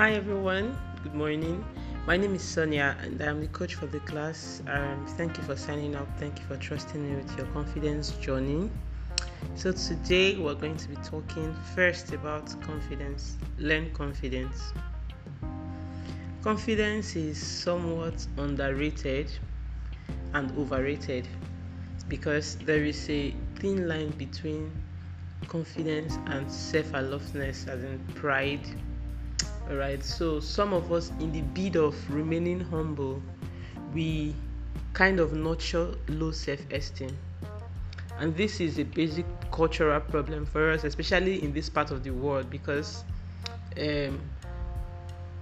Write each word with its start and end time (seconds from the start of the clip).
Hi 0.00 0.14
everyone, 0.14 0.78
good 1.02 1.14
morning. 1.14 1.62
My 2.06 2.16
name 2.16 2.34
is 2.34 2.42
Sonia 2.42 2.96
and 3.02 3.20
I'm 3.20 3.38
the 3.38 3.48
coach 3.48 3.74
for 3.74 3.84
the 3.84 4.00
class. 4.00 4.62
Um, 4.66 5.06
thank 5.18 5.36
you 5.36 5.42
for 5.42 5.56
signing 5.56 5.94
up. 5.94 6.08
Thank 6.18 6.38
you 6.38 6.46
for 6.46 6.56
trusting 6.56 7.06
me 7.06 7.16
with 7.16 7.36
your 7.36 7.46
confidence 7.48 8.12
journey. 8.12 8.70
So, 9.56 9.72
today 9.72 10.38
we're 10.38 10.54
going 10.54 10.78
to 10.78 10.88
be 10.88 10.96
talking 11.04 11.54
first 11.74 12.14
about 12.14 12.48
confidence. 12.62 13.36
Learn 13.58 13.92
confidence. 13.92 14.72
Confidence 16.42 17.14
is 17.14 17.36
somewhat 17.36 18.26
underrated 18.38 19.30
and 20.32 20.50
overrated 20.56 21.28
because 22.08 22.56
there 22.56 22.84
is 22.86 23.10
a 23.10 23.34
thin 23.56 23.86
line 23.86 24.12
between 24.12 24.72
confidence 25.46 26.16
and 26.28 26.50
self 26.50 26.94
aloofness, 26.94 27.66
as 27.66 27.84
in 27.84 27.98
pride 28.14 28.66
all 29.70 29.76
right 29.76 30.02
so 30.02 30.40
some 30.40 30.72
of 30.72 30.90
us 30.90 31.12
in 31.20 31.30
the 31.30 31.42
bid 31.42 31.76
of 31.76 31.94
remaining 32.12 32.58
humble 32.58 33.22
we 33.94 34.34
kind 34.92 35.20
of 35.20 35.32
nurture 35.32 35.94
low 36.08 36.30
self-esteem. 36.30 37.16
And 38.18 38.36
this 38.36 38.60
is 38.60 38.78
a 38.78 38.84
basic 38.84 39.24
cultural 39.50 40.00
problem 40.00 40.44
for 40.44 40.70
us 40.72 40.84
especially 40.84 41.42
in 41.42 41.52
this 41.52 41.70
part 41.70 41.90
of 41.90 42.02
the 42.02 42.10
world 42.10 42.50
because 42.50 43.04
um, 43.80 44.20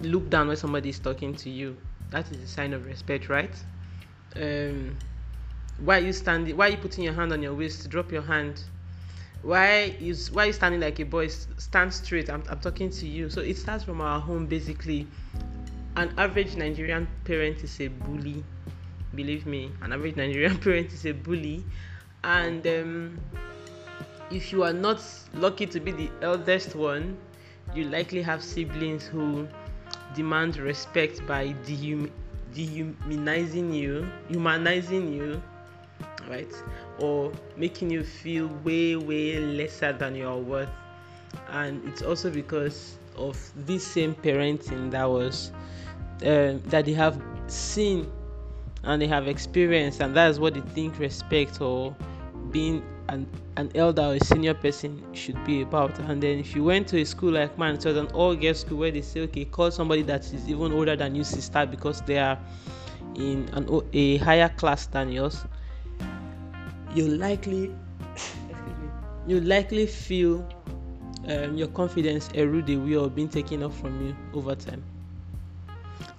look 0.00 0.30
down 0.30 0.48
when 0.48 0.56
somebody 0.56 0.91
is 0.91 0.98
talking 0.98 1.34
to 1.36 1.50
you. 1.50 1.77
That 2.10 2.30
is 2.30 2.42
a 2.42 2.47
sign 2.47 2.72
of 2.72 2.86
respect 2.86 3.28
right? 3.28 3.55
Um, 4.36 4.97
why 5.80 5.98
are 5.98 6.02
you 6.02 6.12
standing 6.12 6.56
why 6.56 6.69
are 6.69 6.70
you 6.70 6.77
putting 6.77 7.05
your 7.05 7.14
hand 7.14 7.33
on 7.33 7.42
your 7.42 7.55
waist? 7.55 7.88
Drop 7.88 8.12
your 8.12 8.22
hand 8.22 8.62
why 9.42 9.95
is 10.01 10.30
why 10.30 10.47
you 10.47 10.52
standing 10.52 10.80
like 10.80 10.98
a 11.01 11.05
boy 11.05 11.28
stand 11.28 11.92
straight 11.92 12.28
I'm, 12.28 12.42
I'm 12.48 12.59
talking 12.60 12.91
to 12.91 13.06
you. 13.06 13.31
So 13.31 13.41
it 13.41 13.56
starts 13.56 13.84
from 13.84 14.00
our 14.00 14.20
home 14.20 14.47
basically. 14.47 15.06
An 15.97 16.12
average 16.17 16.55
nigerian 16.55 17.08
parent 17.25 17.64
is 17.64 17.80
a 17.80 17.89
bully 17.89 18.45
believe 19.14 19.47
me. 19.47 19.72
An 19.83 19.92
average 19.92 20.17
nigerian 20.22 20.58
parent 20.58 20.92
is 20.92 21.06
a 21.06 21.12
bully. 21.12 21.64
And 22.25 22.67
um, 22.67 23.19
if 24.30 24.53
you 24.53 24.62
are 24.62 24.72
not 24.72 25.03
lucky 25.34 25.67
to 25.67 25.80
be 25.80 25.92
the 25.92 26.11
eldest 26.23 26.75
one 26.75 27.17
you 27.75 27.84
likely 27.84 28.23
have 28.23 28.42
siblings 28.42 29.06
who 29.06 29.47
demand 30.14 30.56
respect 30.56 31.27
by 31.27 31.48
dehum- 31.64 32.11
dehumanizing 32.55 33.73
you 33.73 34.06
humanizing 34.28 35.12
you 35.12 35.42
right? 36.28 36.52
Or 36.98 37.32
making 37.56 37.90
you 37.90 38.04
feel 38.04 38.48
way 38.64 38.96
way 38.96 39.38
lesser 39.38 39.92
than 39.92 40.14
your 40.14 40.38
worth. 40.38 40.68
And 41.50 41.86
it's 41.88 42.02
also 42.02 42.30
because 42.30 42.98
of 43.16 43.38
this 43.56 43.86
same 43.86 44.14
parenting 44.14 44.90
that 44.90 45.04
was 45.04 45.52
um, 46.22 46.60
that 46.66 46.84
they 46.84 46.92
have 46.92 47.20
seen 47.46 48.10
and 48.84 49.00
they 49.02 49.06
have 49.06 49.28
experienced. 49.28 50.00
And 50.00 50.16
that's 50.16 50.38
what 50.38 50.54
they 50.54 50.60
think 50.60 50.98
respect 50.98 51.60
or 51.60 51.94
being 52.50 52.82
an, 53.08 53.26
an 53.56 53.70
elder 53.74 54.02
or 54.02 54.14
a 54.14 54.24
senior 54.24 54.54
person 54.54 55.02
should 55.14 55.42
be 55.44 55.62
about. 55.62 55.98
And 55.98 56.22
then 56.22 56.38
if 56.38 56.54
you 56.54 56.64
went 56.64 56.88
to 56.88 57.00
a 57.00 57.04
school 57.04 57.32
like 57.32 57.56
mine 57.58 57.74
it 57.74 57.84
was 57.84 57.96
an 57.96 58.06
all 58.08 58.34
girls 58.34 58.60
school 58.60 58.78
where 58.78 58.90
they 58.90 59.02
say 59.02 59.20
okay 59.20 59.44
call 59.44 59.70
somebody 59.70 60.02
that 60.02 60.32
is 60.32 60.48
even 60.48 60.72
older 60.72 60.96
than 60.96 61.14
you 61.14 61.24
sister 61.24 61.66
because 61.66 62.00
they 62.02 62.18
are 62.18 62.38
in 63.16 63.48
an, 63.52 63.82
a 63.92 64.16
higher 64.18 64.48
class 64.48 64.86
than 64.86 65.10
yours 65.10 65.44
you 66.94 67.08
likely 67.08 67.75
you 69.27 69.41
likely 69.41 69.86
feel 69.86 70.48
um, 71.28 71.56
your 71.56 71.69
confidence 71.69 72.28
erode 72.33 72.70
away 72.70 72.97
or 72.97 73.11
being 73.11 73.28
taken 73.28 73.62
off 73.62 73.78
from 73.78 74.06
you 74.06 74.17
over 74.33 74.55
time. 74.55 74.83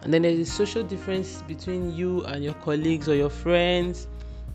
And 0.02 0.14
then 0.14 0.22
there's 0.22 0.40
a 0.40 0.46
social 0.46 0.84
difference 0.84 1.42
between 1.44 1.92
you 1.96 2.24
and 2.26 2.44
your 2.44 2.54
colleagues 2.56 3.10
or 3.10 3.16
your 3.16 3.30
friends. 3.30 4.08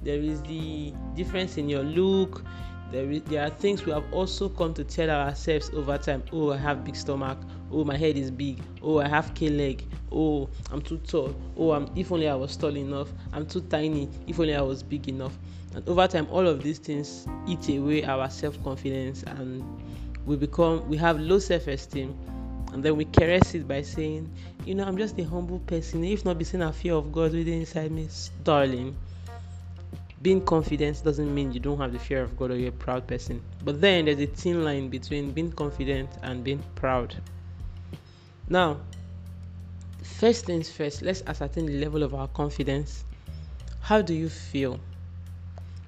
There 0.02 0.18
is 0.18 0.40
the 0.42 0.94
difference 1.16 1.56
in 1.56 1.68
your 1.68 1.82
look. 1.82 2.44
There, 2.92 3.10
is, 3.10 3.22
there 3.22 3.44
are 3.44 3.50
things 3.50 3.84
we 3.84 3.92
have 3.92 4.04
also 4.12 4.48
come 4.48 4.72
to 4.74 4.84
tell 4.84 5.10
ourselves 5.10 5.70
over 5.74 5.98
time. 5.98 6.22
Oh, 6.32 6.52
I 6.52 6.56
have 6.56 6.84
big 6.84 6.94
stomach. 6.94 7.38
Oh, 7.72 7.84
my 7.84 7.96
head 7.96 8.16
is 8.16 8.30
big. 8.30 8.62
Oh, 8.82 9.00
I 9.00 9.08
have 9.08 9.34
K 9.34 9.48
leg. 9.48 9.84
Oh, 10.12 10.48
I'm 10.70 10.80
too 10.80 10.98
tall. 10.98 11.34
Oh, 11.56 11.72
I'm, 11.72 11.90
if 11.96 12.12
only 12.12 12.28
I 12.28 12.36
was 12.36 12.56
tall 12.56 12.76
enough. 12.76 13.08
I'm 13.32 13.46
too 13.46 13.62
tiny. 13.62 14.08
If 14.28 14.38
only 14.38 14.54
I 14.54 14.62
was 14.62 14.82
big 14.82 15.08
enough 15.08 15.36
and 15.74 15.88
over 15.88 16.06
time 16.06 16.28
all 16.30 16.46
of 16.46 16.62
these 16.62 16.78
things 16.78 17.26
eat 17.46 17.68
away 17.76 18.04
our 18.04 18.30
self-confidence 18.30 19.24
and 19.24 19.64
we 20.26 20.36
become 20.36 20.88
we 20.88 20.96
have 20.96 21.20
low 21.20 21.38
self-esteem. 21.38 22.16
And 22.72 22.82
then 22.82 22.96
we 22.96 23.04
caress 23.04 23.54
it 23.54 23.68
by 23.68 23.82
saying 23.82 24.32
you 24.64 24.74
know 24.74 24.84
i'm 24.84 24.98
just 24.98 25.18
a 25.18 25.24
humble 25.24 25.60
person. 25.60 26.04
If 26.04 26.24
not 26.24 26.38
be 26.38 26.44
saying 26.44 26.62
a 26.62 26.72
fear 26.72 26.94
of 26.94 27.12
god 27.12 27.32
within 27.32 27.60
inside 27.60 27.92
me 27.92 28.08
darling 28.42 28.96
being 30.22 30.40
confident 30.40 31.04
doesn't 31.04 31.32
mean 31.34 31.52
you 31.52 31.60
don't 31.60 31.78
have 31.78 31.92
the 31.92 31.98
fear 31.98 32.22
of 32.22 32.36
god 32.36 32.50
or 32.50 32.56
you're 32.56 32.70
a 32.70 32.72
proud 32.72 33.06
person. 33.06 33.42
But 33.62 33.80
then 33.80 34.06
there's 34.06 34.18
a 34.18 34.26
thin 34.26 34.64
line 34.64 34.88
between 34.88 35.32
being 35.32 35.52
confident 35.52 36.08
and 36.22 36.42
being 36.42 36.62
proud. 36.74 37.14
Now 38.48 38.80
first 40.02 40.46
things 40.46 40.70
first 40.70 41.02
let's 41.02 41.22
ascertain 41.26 41.66
the 41.66 41.78
level 41.78 42.02
of 42.02 42.14
our 42.14 42.28
confidence. 42.28 43.04
How 43.80 44.02
do 44.02 44.14
you 44.14 44.28
feel 44.28 44.80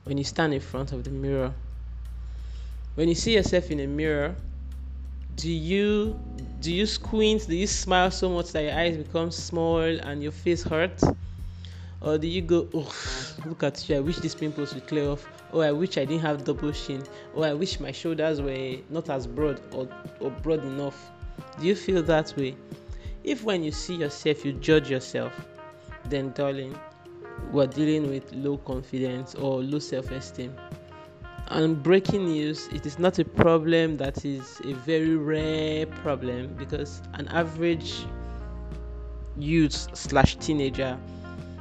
when 0.06 0.17
you 0.17 0.25
stand 0.25 0.55
in 0.55 0.61
front 0.61 0.93
of 0.93 1.03
the 1.03 1.11
mirror. 1.11 1.53
When 2.94 3.09
you 3.09 3.17
see 3.17 3.34
yourself 3.34 3.71
in 3.72 3.81
a 3.81 3.89
mirror, 3.89 4.37
do 5.34 5.50
you 5.50 6.19
do 6.61 6.72
you 6.72 6.87
squint? 6.87 7.47
Do 7.47 7.56
you 7.56 7.67
smile 7.67 8.11
so 8.12 8.31
much 8.31 8.53
that 8.53 8.62
your 8.62 8.72
eyes 8.72 8.97
become 8.97 9.31
small 9.33 9.81
and 9.81 10.22
your 10.22 10.33
face 10.33 10.62
hurts? 10.62 11.05
Or 12.00 12.19
do 12.19 12.28
you 12.28 12.41
go, 12.41 12.69
oh, 12.72 12.94
look 13.47 13.65
at 13.65 13.89
you, 13.89 13.97
I 13.97 14.00
wish 14.00 14.19
these 14.19 14.34
pimples 14.34 14.75
would 14.75 14.87
clear 14.87 15.09
off. 15.11 15.27
Oh, 15.53 15.61
I 15.61 15.72
wish 15.72 15.99
I 15.99 16.05
didn't 16.05 16.23
have 16.23 16.44
double 16.44 16.71
chin. 16.73 17.03
Oh, 17.34 17.43
I 17.43 17.55
wish 17.55 17.81
my 17.81 17.91
shoulders 17.91 18.41
were 18.41 18.77
not 18.91 19.11
as 19.11 19.27
broad 19.27 19.61
or, 19.73 19.88
or 20.21 20.31
broad 20.31 20.62
enough. 20.62 21.11
Do 21.59 21.67
you 21.67 21.75
feel 21.75 22.03
that 22.05 22.33
way? 22.37 22.55
If 23.25 23.43
when 23.43 23.65
you 23.65 23.73
see 23.73 23.97
yourself, 23.97 24.44
you 24.44 24.53
judge 24.53 24.88
yourself, 24.88 25.33
then 26.05 26.33
darling, 26.33 26.78
we're 27.53 27.67
dealing 27.67 28.11
with 28.11 28.33
low 28.33 28.59
confidence 28.59 29.35
or 29.35 29.63
low 29.63 29.79
self 29.79 30.11
esteem. 30.11 30.55
And 31.49 31.81
breaking 31.81 32.27
news, 32.27 32.67
it 32.69 32.87
is 32.87 32.99
not 32.99 33.19
a 33.19 33.25
problem 33.25 33.97
that 33.99 34.25
is 34.25 34.61
a 34.65 34.73
very 34.75 35.17
rare 35.17 35.87
problem 35.87 36.55
because 36.55 37.03
an 37.15 37.29
average 37.29 38.05
youth 39.39 39.89
slash 39.97 40.37
teenager 40.37 40.99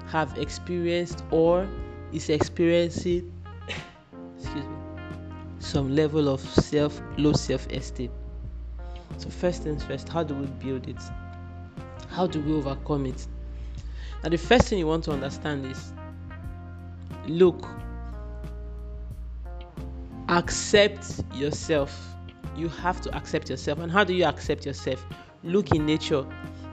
have 0.08 0.38
experienced 0.38 1.24
or 1.30 1.68
is 2.14 2.30
experiencing 2.30 3.32
excuse 4.38 4.66
me 4.66 4.76
some 5.60 5.96
level 5.96 6.30
of 6.30 6.40
self 6.40 7.02
low 7.18 7.34
self-esteem. 7.34 8.12
So 9.18 9.30
first 9.30 9.64
things 9.64 9.84
first 9.84 10.10
how 10.10 10.24
do 10.24 10.34
we 10.34 10.48
build 10.48 10.88
it? 10.88 11.02
How 12.10 12.28
do 12.28 12.40
we 12.42 12.54
overcome 12.54 13.06
it 13.06 13.28
now, 14.24 14.30
the 14.30 14.38
first 14.38 14.68
thing 14.68 14.80
you 14.80 14.88
want 14.88 15.04
to 15.04 15.12
understand 15.12 15.66
is 15.66 15.94
look, 17.28 17.68
accept 20.30 21.22
yourself. 21.34 22.16
You 22.56 22.70
have 22.70 23.02
to 23.02 23.16
accept 23.16 23.50
yourself. 23.50 23.80
And 23.80 23.92
how 23.92 24.04
do 24.04 24.14
you 24.14 24.26
accept 24.26 24.66
yourself? 24.66 25.06
Look 25.44 25.72
in 25.76 25.86
nature. 25.86 26.26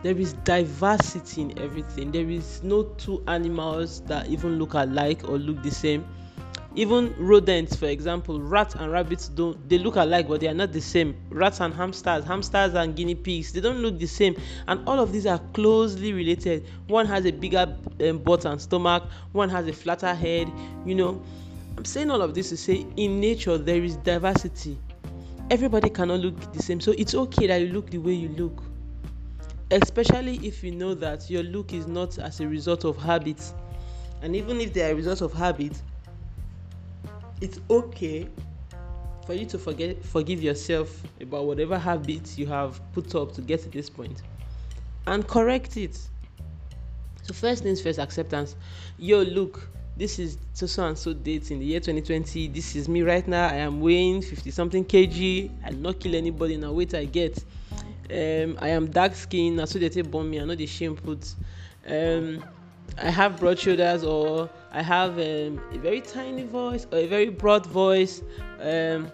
There 0.02 0.16
is 0.16 0.32
diversity 0.44 1.42
in 1.42 1.58
everything. 1.58 2.10
There 2.10 2.28
is 2.28 2.62
no 2.62 2.84
two 2.84 3.22
animals 3.28 4.00
that 4.02 4.28
even 4.28 4.58
look 4.58 4.74
alike 4.74 5.28
or 5.28 5.38
look 5.38 5.62
the 5.62 5.70
same 5.70 6.04
even 6.74 7.14
rodents 7.18 7.76
for 7.76 7.86
example 7.86 8.40
rats 8.40 8.74
and 8.74 8.90
rabbits 8.90 9.28
don't 9.28 9.68
they 9.68 9.76
look 9.78 9.96
alike 9.96 10.26
but 10.26 10.40
they 10.40 10.48
are 10.48 10.54
not 10.54 10.72
the 10.72 10.80
same. 10.80 11.14
Rats 11.30 11.60
and 11.60 11.74
hamsters 11.74 12.24
hamsters 12.24 12.74
and 12.74 12.96
guinea 12.96 13.14
pigs 13.14 13.52
they 13.52 13.60
don't 13.60 13.78
look 13.78 13.98
the 13.98 14.06
same. 14.06 14.36
And 14.68 14.86
all 14.88 14.98
of 14.98 15.12
these 15.12 15.26
are 15.26 15.38
closely 15.52 16.12
related. 16.12 16.66
One 16.86 17.06
has 17.06 17.26
a 17.26 17.30
bigger 17.30 17.76
um, 18.06 18.18
butt 18.18 18.44
and 18.44 18.60
stomach 18.60 19.04
one 19.32 19.50
has 19.50 19.66
a 19.68 19.72
flatter 19.72 20.14
head 20.14 20.50
you 20.86 20.94
know. 20.94 21.22
I'm 21.76 21.84
saying 21.84 22.10
all 22.10 22.22
of 22.22 22.34
this 22.34 22.50
to 22.50 22.56
say 22.56 22.86
in 22.96 23.20
nature 23.20 23.58
there 23.58 23.82
is 23.82 23.96
diversity. 23.96 24.78
Everybody 25.50 25.90
cannot 25.90 26.20
look 26.20 26.52
the 26.52 26.62
same. 26.62 26.80
So 26.80 26.92
it's 26.96 27.14
okay 27.14 27.46
that 27.48 27.60
you 27.60 27.68
look 27.68 27.90
the 27.90 27.98
way 27.98 28.12
you 28.12 28.28
look 28.30 28.62
especially 29.70 30.36
if 30.46 30.62
you 30.62 30.70
know 30.70 30.92
that 30.92 31.30
your 31.30 31.42
look 31.42 31.72
is 31.72 31.86
not 31.86 32.18
as 32.18 32.40
a 32.40 32.46
result 32.46 32.84
of 32.84 32.94
habits. 32.98 33.54
And 34.20 34.36
even 34.36 34.60
if 34.60 34.74
they 34.74 34.82
are 34.82 34.92
a 34.92 34.94
result 34.94 35.22
of 35.22 35.32
habits 35.32 35.82
it's 37.42 37.58
okay 37.68 38.28
for 39.26 39.34
you 39.34 39.44
to 39.46 39.58
forget 39.58 40.02
forgive 40.04 40.42
yourself 40.42 41.02
about 41.20 41.44
whatever 41.44 41.78
habits 41.78 42.38
you 42.38 42.46
have 42.46 42.80
put 42.92 43.14
up 43.14 43.32
to 43.32 43.40
get 43.42 43.60
to 43.60 43.68
this 43.68 43.90
point 43.90 44.22
and 45.06 45.26
correct 45.26 45.76
it. 45.76 45.98
So 47.22 47.34
first 47.34 47.64
things 47.64 47.82
first 47.82 47.98
acceptance. 47.98 48.54
Yo 48.98 49.22
look 49.22 49.68
this 49.96 50.18
is 50.18 50.38
so 50.54 50.66
so 50.66 50.86
and 50.86 50.96
so 50.96 51.12
date 51.12 51.50
in 51.50 51.58
the 51.58 51.66
year 51.66 51.80
2020 51.80 52.48
this 52.48 52.76
is 52.76 52.88
me 52.88 53.02
right 53.02 53.26
now. 53.26 53.48
I 53.48 53.56
am 53.56 53.80
weighing 53.80 54.22
50 54.22 54.50
something 54.52 54.84
kg. 54.84 55.50
I 55.64 55.70
not 55.70 55.98
kill 55.98 56.14
anybody. 56.14 56.56
Now 56.56 56.72
wait 56.72 56.94
i 56.94 57.04
get. 57.04 57.38
Um, 58.10 58.58
I 58.60 58.68
am 58.68 58.90
dark 58.90 59.14
skinned, 59.14 59.56
na 59.56 59.64
so 59.64 59.78
they 59.78 59.88
take 59.88 60.10
born 60.10 60.28
me, 60.28 60.38
I 60.40 60.44
know 60.44 60.54
the 60.54 60.66
shame 60.66 60.96
put. 60.96 61.34
Um, 61.88 62.44
I 62.98 63.10
have 63.10 63.40
broad 63.40 63.58
shoulders 63.58 64.04
or 64.04 64.50
I 64.70 64.82
have 64.82 65.12
um, 65.12 65.60
a 65.72 65.78
very 65.78 66.00
tiny 66.00 66.44
voice 66.44 66.86
or 66.92 66.98
a 66.98 67.06
very 67.06 67.30
broad 67.30 67.66
voice. 67.66 68.22
Um, 68.60 69.10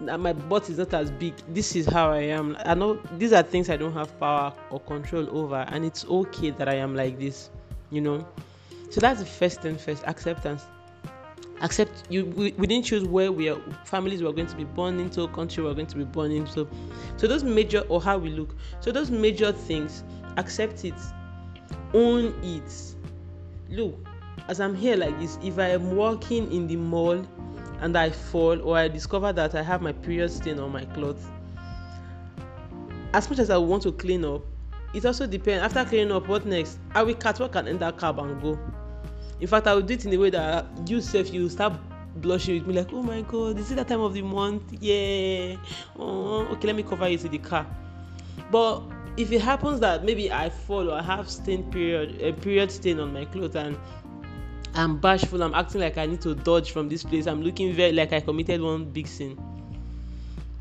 my 0.00 0.32
butt 0.32 0.68
is 0.68 0.78
not 0.78 0.92
as 0.94 1.10
big. 1.10 1.34
This 1.48 1.76
is 1.76 1.86
how 1.86 2.10
I 2.10 2.22
am. 2.22 2.56
I 2.64 2.74
know 2.74 3.00
these 3.18 3.32
are 3.32 3.42
things 3.42 3.70
I 3.70 3.76
don't 3.76 3.92
have 3.92 4.18
power 4.18 4.52
or 4.70 4.80
control 4.80 5.28
over, 5.36 5.64
and 5.68 5.84
it's 5.84 6.04
okay 6.04 6.50
that 6.50 6.68
I 6.68 6.74
am 6.74 6.94
like 6.96 7.18
this, 7.18 7.50
you 7.90 8.00
know. 8.00 8.26
So 8.90 9.00
that's 9.00 9.20
the 9.20 9.26
first 9.26 9.62
thing 9.62 9.76
first 9.78 10.02
acceptance. 10.06 10.64
Accept 11.60 12.04
you. 12.10 12.26
We, 12.26 12.52
we 12.52 12.66
didn't 12.66 12.86
choose 12.86 13.04
where 13.04 13.30
we 13.30 13.48
are, 13.48 13.60
families 13.84 14.22
were 14.22 14.32
going 14.32 14.48
to 14.48 14.56
be 14.56 14.64
born 14.64 14.98
into, 14.98 15.28
country 15.28 15.62
we're 15.62 15.74
going 15.74 15.86
to 15.86 15.96
be 15.96 16.04
born 16.04 16.32
into. 16.32 16.68
So 17.16 17.28
those 17.28 17.44
major 17.44 17.80
or 17.88 18.02
how 18.02 18.18
we 18.18 18.30
look. 18.30 18.56
So 18.80 18.90
those 18.90 19.10
major 19.10 19.52
things, 19.52 20.02
accept 20.36 20.84
it, 20.84 20.94
own 21.94 22.34
it. 22.42 22.94
Look, 23.68 23.98
as 24.48 24.60
I'm 24.60 24.74
here 24.74 24.96
like 24.96 25.18
this, 25.18 25.38
if 25.42 25.58
I 25.58 25.68
am 25.68 25.96
walking 25.96 26.50
in 26.52 26.66
the 26.66 26.76
mall 26.76 27.24
and 27.80 27.96
I 27.96 28.10
fall 28.10 28.60
or 28.62 28.76
I 28.76 28.88
discover 28.88 29.32
that 29.32 29.54
I 29.54 29.62
have 29.62 29.82
my 29.82 29.92
period 29.92 30.30
stain 30.30 30.58
on 30.58 30.72
my 30.72 30.84
clothes, 30.86 31.24
as 33.14 33.28
much 33.28 33.38
as 33.38 33.50
I 33.50 33.56
want 33.56 33.82
to 33.84 33.92
clean 33.92 34.24
up, 34.24 34.42
it 34.94 35.06
also 35.06 35.26
depends. 35.26 35.62
After 35.62 35.88
cleaning 35.88 36.12
up, 36.12 36.28
what 36.28 36.44
next? 36.44 36.78
I 36.94 37.02
will 37.02 37.14
catwalk 37.14 37.56
and 37.56 37.68
enter 37.68 37.92
cab 37.92 38.18
and 38.18 38.40
go. 38.40 38.58
In 39.40 39.46
fact, 39.46 39.66
I 39.66 39.74
will 39.74 39.82
do 39.82 39.94
it 39.94 40.04
in 40.04 40.12
a 40.12 40.16
way 40.16 40.30
that 40.30 40.66
you 40.86 41.00
self 41.00 41.32
you 41.32 41.48
start 41.48 41.72
blushing 42.16 42.54
with 42.54 42.66
me 42.66 42.74
like, 42.74 42.92
oh 42.92 43.02
my 43.02 43.22
god, 43.22 43.58
is 43.58 43.70
it 43.72 43.76
that 43.76 43.88
time 43.88 44.00
of 44.00 44.14
the 44.14 44.22
month? 44.22 44.62
Yeah. 44.80 45.56
Oh, 45.98 46.46
okay, 46.52 46.68
let 46.68 46.76
me 46.76 46.82
cover 46.82 47.06
it 47.06 47.24
in 47.24 47.30
the 47.30 47.38
car. 47.38 47.66
But 48.50 48.82
if 49.16 49.30
it 49.30 49.40
happens 49.40 49.80
that 49.80 50.04
maybe 50.04 50.32
I 50.32 50.48
fall 50.50 50.90
or 50.90 50.94
I 50.94 51.02
have 51.02 51.28
stain 51.28 51.70
period 51.70 52.20
a 52.22 52.32
period 52.32 52.70
stain 52.70 52.98
on 52.98 53.12
my 53.12 53.24
clothes 53.26 53.56
and 53.56 53.76
I'm 54.74 54.98
bashful. 54.98 55.42
I'm 55.42 55.54
acting 55.54 55.82
like 55.82 55.98
I 55.98 56.06
need 56.06 56.22
to 56.22 56.34
dodge 56.34 56.70
from 56.70 56.88
this 56.88 57.02
place. 57.04 57.26
I'm 57.26 57.42
looking 57.42 57.74
very 57.74 57.92
like 57.92 58.12
I 58.12 58.20
committed 58.20 58.62
one 58.62 58.86
big 58.86 59.06
sin. 59.06 59.38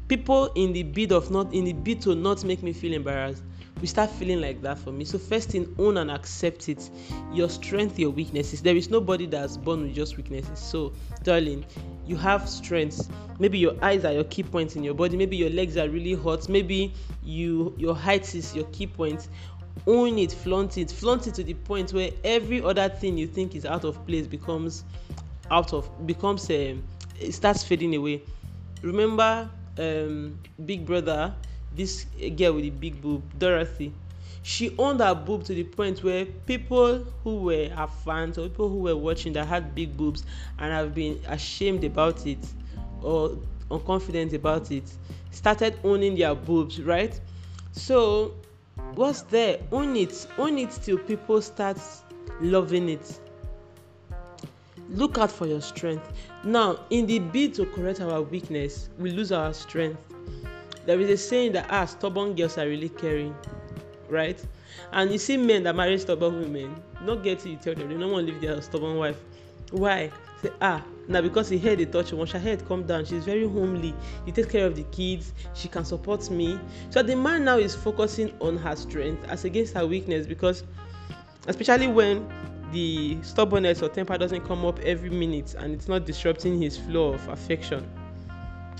People 0.09 0.51
in 0.55 0.73
the 0.73 0.83
bid 0.83 1.13
of 1.13 1.31
not 1.31 1.53
in 1.53 1.63
the 1.63 1.73
bid 1.73 2.01
to 2.01 2.15
not 2.15 2.43
make 2.43 2.61
me 2.61 2.73
feel 2.73 2.93
embarrassed, 2.93 3.43
we 3.79 3.87
start 3.87 4.09
feeling 4.11 4.41
like 4.41 4.61
that 4.61 4.77
for 4.77 4.91
me. 4.91 5.05
So 5.05 5.17
first 5.17 5.49
thing, 5.49 5.73
own 5.79 5.97
and 5.97 6.11
accept 6.11 6.69
it. 6.69 6.89
Your 7.33 7.49
strength, 7.49 7.97
your 7.97 8.11
weaknesses. 8.11 8.61
There 8.61 8.75
is 8.75 8.89
nobody 8.89 9.25
that's 9.25 9.57
born 9.57 9.83
with 9.83 9.95
just 9.95 10.17
weaknesses. 10.17 10.59
So, 10.59 10.93
darling, 11.23 11.65
you 12.05 12.15
have 12.17 12.47
strengths. 12.47 13.09
Maybe 13.39 13.57
your 13.57 13.73
eyes 13.83 14.05
are 14.05 14.13
your 14.13 14.25
key 14.25 14.43
points 14.43 14.75
in 14.75 14.83
your 14.83 14.93
body. 14.93 15.17
Maybe 15.17 15.37
your 15.37 15.49
legs 15.49 15.77
are 15.77 15.89
really 15.89 16.13
hot. 16.13 16.47
Maybe 16.49 16.93
you 17.23 17.73
your 17.77 17.95
height 17.95 18.35
is 18.35 18.55
your 18.55 18.65
key 18.65 18.87
point 18.87 19.27
own 19.87 20.17
it 20.17 20.31
flaunt 20.31 20.77
it 20.77 20.91
flaunt 20.91 21.27
it 21.27 21.33
to 21.33 21.43
the 21.43 21.53
point 21.53 21.93
where 21.93 22.11
every 22.23 22.61
other 22.61 22.89
thing 22.89 23.17
you 23.17 23.27
think 23.27 23.55
is 23.55 23.65
out 23.65 23.83
of 23.83 24.05
place 24.05 24.27
becomes 24.27 24.83
out 25.49 25.73
of 25.73 25.89
becomes 26.05 26.49
um, 26.49 26.83
it 27.19 27.33
starts 27.33 27.63
fading 27.63 27.95
away 27.95 28.21
remember 28.81 29.49
um, 29.79 30.37
big 30.65 30.85
brother 30.85 31.33
this 31.75 32.05
girl 32.37 32.53
with 32.53 32.63
the 32.63 32.69
big 32.69 33.01
boob 33.01 33.21
dorothy 33.37 33.93
she 34.43 34.75
owned 34.77 34.99
her 34.99 35.13
boob 35.13 35.43
to 35.43 35.53
the 35.53 35.63
point 35.63 36.03
where 36.03 36.25
people 36.25 36.99
who 37.23 37.41
were 37.41 37.69
her 37.69 37.87
fans 37.87 38.37
or 38.37 38.49
people 38.49 38.69
who 38.69 38.79
were 38.79 38.95
watching 38.95 39.33
that 39.33 39.47
had 39.47 39.75
big 39.75 39.95
boobs 39.95 40.23
and 40.57 40.71
have 40.71 40.95
been 40.95 41.19
ashamed 41.27 41.83
about 41.83 42.25
it 42.25 42.39
or 43.03 43.37
unconfident 43.69 44.33
about 44.33 44.71
it 44.71 44.83
started 45.31 45.79
owning 45.83 46.15
their 46.15 46.35
boobs 46.35 46.81
right? 46.81 47.19
So 47.71 48.33
what's 48.95 49.21
there? 49.23 49.59
Own 49.71 49.95
it. 49.95 50.27
Own 50.37 50.57
it 50.57 50.71
till 50.83 50.97
people 50.97 51.41
start 51.41 51.77
loving 52.41 52.89
it. 52.89 53.19
Look 54.89 55.17
out 55.17 55.31
for 55.31 55.47
your 55.47 55.61
strength. 55.61 56.11
Now 56.43 56.79
in 56.89 57.05
the 57.05 57.19
bid 57.19 57.53
to 57.55 57.65
correct 57.65 58.01
our 58.01 58.21
weakness 58.21 58.89
we 58.97 59.11
lose 59.11 59.31
our 59.31 59.53
strength 59.53 60.10
there 60.85 60.99
is 60.99 61.09
a 61.09 61.17
saying 61.17 61.51
that 61.53 61.67
ah 61.69 61.85
stubborn 61.85 62.35
girls 62.35 62.57
are 62.57 62.67
really 62.67 62.89
caring 62.89 63.35
right? 64.11 64.43
And 64.91 65.11
you 65.11 65.17
see 65.17 65.37
men 65.37 65.63
that 65.63 65.75
marry 65.75 65.97
stubborn 65.97 66.39
women 66.41 66.75
not 67.01 67.23
get 67.23 67.45
you 67.45 67.55
tell 67.55 67.73
them 67.73 67.87
they 67.89 67.95
don't 67.97 68.11
want 68.11 68.27
to 68.27 68.33
leave 68.33 68.41
their 68.41 68.61
stubborn 68.61 68.97
wife. 68.97 69.17
Why? 69.71 70.11
Say 70.41 70.49
ah 70.61 70.83
na 71.07 71.21
because 71.21 71.49
he 71.49 71.57
head 71.57 71.77
dey 71.77 71.85
touch 71.85 72.11
once 72.13 72.31
her 72.31 72.39
head 72.39 72.67
come 72.67 72.83
down 72.83 73.05
she's 73.05 73.23
very 73.25 73.47
homely. 73.47 73.93
He 74.25 74.31
take 74.31 74.49
care 74.49 74.67
of 74.67 74.75
the 74.75 74.83
kids 74.83 75.33
she 75.53 75.67
can 75.67 75.85
support 75.85 76.29
me. 76.29 76.59
So 76.89 77.01
the 77.01 77.15
man 77.15 77.45
now 77.45 77.57
is 77.57 77.73
focusing 77.73 78.33
on 78.41 78.57
her 78.57 78.75
strength 78.75 79.23
as 79.29 79.45
against 79.45 79.73
her 79.75 79.87
weakness 79.87 80.27
because 80.27 80.63
especially 81.47 81.87
when 81.87 82.27
the 82.71 83.17
stubbornness 83.21 83.81
or 83.81 83.89
temper 83.89 84.17
doesn't 84.17 84.41
come 84.45 84.65
up 84.65 84.79
every 84.79 85.09
minute 85.09 85.55
and 85.57 85.73
it's 85.73 85.87
not 85.87 86.05
disrupting 86.05 86.61
his 86.61 86.77
flow 86.77 87.13
of 87.13 87.27
affection 87.27 87.85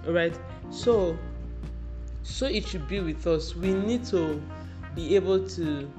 all 0.08 0.14
right 0.14 0.38
so 0.70 1.18
so 2.24 2.46
it 2.46 2.68
should 2.68 2.88
be 2.88 3.00
with 3.00 3.26
us 3.28 3.56
we 3.56 3.74
need 3.74 4.04
to 4.04 4.42
be 4.96 5.16
able 5.16 5.46
to 5.48 5.92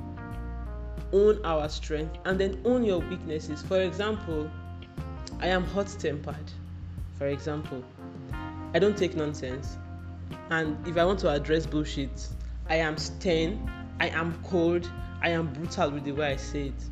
own 1.13 1.39
our 1.45 1.69
strength 1.69 2.17
and 2.25 2.39
then 2.39 2.61
own 2.65 2.85
your 2.85 3.01
weaknesses 3.01 3.63
for 3.63 3.81
example 3.81 4.51
I 5.43 5.49
am 5.49 5.65
hot 5.65 5.89
tempered, 5.99 6.53
for 7.19 7.27
example. 7.27 7.83
I 8.75 8.79
don't 8.79 8.97
take 8.97 9.17
nonsense. 9.17 9.77
And 10.51 10.87
if 10.87 10.97
I 10.97 11.05
want 11.05 11.19
to 11.21 11.31
address 11.31 11.67
bullshit, 11.67 12.29
I 12.69 12.77
am 12.77 12.97
stern, 12.97 13.69
I 13.99 14.09
am 14.11 14.41
cold, 14.45 14.89
I 15.21 15.31
am 15.31 15.53
brutal 15.53 15.91
with 15.91 16.05
the 16.05 16.13
way 16.13 16.35
I 16.35 16.37
say 16.37 16.69
it. 16.69 16.85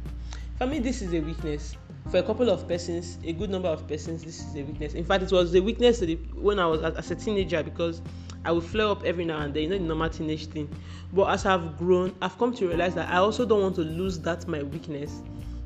For 0.58 0.66
me, 0.66 0.80
this 0.80 1.00
is 1.00 1.14
a 1.14 1.20
weakness. 1.20 1.76
For 2.10 2.16
a 2.16 2.24
couple 2.24 2.50
of 2.50 2.66
persons, 2.66 3.18
a 3.24 3.32
good 3.32 3.50
number 3.50 3.68
of 3.68 3.86
persons, 3.86 4.24
this 4.24 4.40
is 4.40 4.56
a 4.56 4.62
weakness. 4.62 4.94
In 4.94 5.04
fact, 5.04 5.22
it 5.22 5.30
was 5.30 5.54
a 5.54 5.62
weakness 5.62 6.02
when 6.34 6.58
I 6.58 6.66
was 6.66 6.82
as 6.82 7.08
a 7.12 7.14
teenager 7.14 7.62
because 7.62 8.02
I 8.44 8.52
would 8.52 8.64
flare 8.64 8.88
up 8.88 9.04
every 9.04 9.24
now 9.24 9.40
and 9.40 9.52
then, 9.52 9.64
you 9.64 9.68
know, 9.68 9.78
the 9.78 9.84
normal 9.84 10.08
teenage 10.08 10.46
thing. 10.46 10.68
But 11.12 11.30
as 11.30 11.44
I've 11.44 11.76
grown, 11.76 12.14
I've 12.22 12.38
come 12.38 12.54
to 12.54 12.68
realize 12.68 12.94
that 12.94 13.10
I 13.10 13.16
also 13.16 13.44
don't 13.44 13.60
want 13.62 13.74
to 13.76 13.82
lose 13.82 14.18
that 14.20 14.46
my 14.48 14.62
weakness 14.62 15.20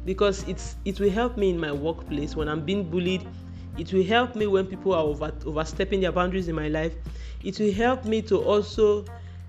because 0.05 0.47
it's 0.49 0.76
it 0.85 1.00
will 1.00 1.11
help 1.11 1.37
me 1.37 1.50
in 1.50 1.59
my 1.59 1.73
workplace 1.73 2.37
when 2.37 2.49
I'm 2.49 2.65
being 2.65 2.88
bullied. 2.91 3.26
It 3.79 3.93
will 3.93 4.05
help 4.05 4.37
me 4.37 4.47
when 4.47 4.67
people 4.67 4.94
are 4.94 5.03
over, 5.03 5.32
overstepping 5.47 6.00
their 6.00 6.12
boundaries 6.12 6.49
in 6.49 6.55
my 6.55 6.69
life. 6.69 6.94
It 7.43 7.59
will 7.59 7.73
help 7.73 8.04
me 8.04 8.23
to 8.23 8.38
also 8.38 9.04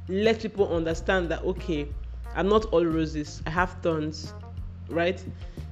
let 0.08 0.42
people 0.42 0.74
understand 0.76 1.30
that 1.30 1.44
okay, 1.44 1.88
I'm 2.36 2.48
not 2.48 2.66
all 2.66 2.86
roses. 2.86 3.42
I 3.46 3.50
have 3.52 3.76
thorns, 3.82 4.34
right? 4.90 5.24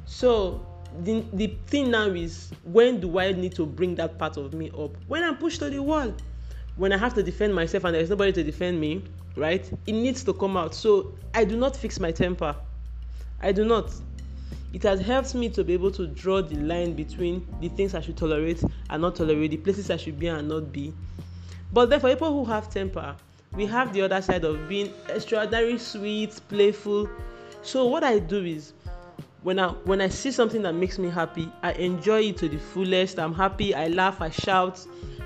So 0.05 0.65
the, 1.01 1.23
the 1.33 1.55
thing 1.67 1.91
now 1.91 2.07
is 2.07 2.51
when 2.63 2.99
do 2.99 3.19
I 3.19 3.31
need 3.31 3.55
to 3.55 3.65
bring 3.65 3.95
that 3.95 4.17
part 4.17 4.37
of 4.37 4.53
me 4.53 4.71
up? 4.77 4.91
When 5.07 5.23
I'm 5.23 5.37
pushed 5.37 5.59
to 5.59 5.69
the 5.69 5.81
wall, 5.81 6.13
when 6.75 6.91
I 6.91 6.97
have 6.97 7.13
to 7.15 7.23
defend 7.23 7.53
myself 7.53 7.83
and 7.83 7.95
there's 7.95 8.09
nobody 8.09 8.31
to 8.33 8.43
defend 8.43 8.79
me, 8.79 9.03
right? 9.35 9.69
It 9.85 9.93
needs 9.93 10.23
to 10.25 10.33
come 10.33 10.57
out. 10.57 10.73
So 10.73 11.13
I 11.33 11.45
do 11.45 11.55
not 11.55 11.75
fix 11.75 11.99
my 11.99 12.11
temper. 12.11 12.55
I 13.41 13.51
do 13.51 13.65
not 13.65 13.93
it 14.73 14.81
has 14.81 14.99
helped 14.99 15.35
me 15.35 15.49
to 15.49 15.63
be 15.63 15.73
able 15.73 15.91
to 15.91 16.07
draw 16.07 16.41
the 16.41 16.55
line 16.55 16.93
between 16.93 17.47
the 17.61 17.69
things 17.69 17.93
I 17.93 18.01
should 18.01 18.17
tolerate 18.17 18.61
and 18.89 19.01
not 19.01 19.15
tolerate, 19.15 19.51
the 19.51 19.57
places 19.57 19.91
I 19.91 19.97
should 19.97 20.17
be 20.17 20.27
and 20.27 20.49
not 20.49 20.71
be. 20.73 20.91
But 21.71 21.91
then 21.91 21.99
for 21.99 22.09
people 22.09 22.33
who 22.33 22.51
have 22.51 22.71
temper, 22.71 23.15
we 23.53 23.67
have 23.67 23.93
the 23.93 24.01
other 24.01 24.19
side 24.19 24.43
of 24.43 24.67
being 24.67 24.91
extraordinary 25.09 25.77
sweet, 25.77 26.39
playful. 26.49 27.07
So 27.61 27.85
what 27.85 28.03
I 28.03 28.17
do 28.17 28.43
is 28.43 28.73
when 29.43 29.59
I 29.59 29.67
when 29.69 30.01
I 30.01 30.09
see 30.09 30.31
something 30.31 30.63
that 30.63 30.73
makes 30.73 30.97
me 30.97 31.09
happy, 31.09 31.51
I 31.61 31.73
enjoy 31.73 32.21
it 32.21 32.37
to 32.37 32.49
the 32.49 32.57
fullest. 32.57 33.19
I'm 33.19 33.33
happy, 33.35 33.75
I 33.75 33.89
laugh, 33.89 34.21
I 34.21 34.31
shout. 34.31 34.83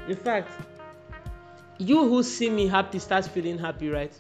In 0.09 0.17
fact, 0.17 0.51
you 1.79 2.07
who 2.07 2.23
see 2.23 2.49
me 2.49 2.67
happy 2.67 2.99
start 2.99 3.25
feeling 3.25 3.57
happy, 3.57 3.89
right? 3.89 4.11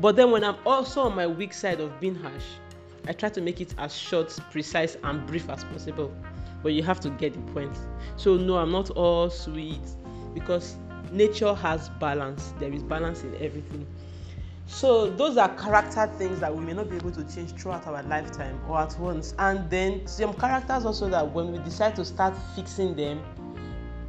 But 0.00 0.16
then 0.16 0.30
when 0.30 0.44
I'm 0.44 0.56
also 0.66 1.02
on 1.02 1.14
my 1.14 1.26
weak 1.26 1.52
side 1.52 1.80
of 1.80 2.00
being 2.00 2.14
harsh, 2.14 2.44
I 3.06 3.12
try 3.12 3.28
to 3.30 3.40
make 3.40 3.60
it 3.60 3.74
as 3.78 3.96
short, 3.96 4.36
precise, 4.50 4.96
and 5.02 5.26
brief 5.26 5.48
as 5.48 5.64
possible. 5.64 6.12
But 6.62 6.72
you 6.72 6.82
have 6.84 7.00
to 7.00 7.10
get 7.10 7.34
the 7.34 7.52
point. 7.52 7.76
So, 8.16 8.36
no, 8.36 8.56
I'm 8.56 8.70
not 8.70 8.90
all 8.90 9.30
sweet 9.30 9.80
because 10.34 10.76
nature 11.10 11.54
has 11.54 11.88
balance. 12.00 12.54
There 12.60 12.72
is 12.72 12.82
balance 12.82 13.22
in 13.24 13.34
everything. 13.36 13.86
So, 14.66 15.10
those 15.10 15.36
are 15.36 15.48
character 15.56 16.06
things 16.16 16.38
that 16.40 16.54
we 16.54 16.64
may 16.64 16.72
not 16.72 16.88
be 16.88 16.96
able 16.96 17.10
to 17.12 17.24
change 17.24 17.52
throughout 17.54 17.86
our 17.88 18.02
lifetime 18.04 18.60
or 18.68 18.78
at 18.78 18.96
once. 18.98 19.34
And 19.38 19.68
then 19.68 20.06
some 20.06 20.32
characters 20.34 20.84
also 20.84 21.08
that 21.10 21.32
when 21.32 21.50
we 21.50 21.58
decide 21.58 21.96
to 21.96 22.04
start 22.04 22.34
fixing 22.54 22.94
them, 22.94 23.20